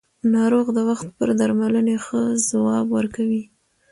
[0.33, 3.43] ناروغ د وخت پر درملنې ښه ځواب ورکوي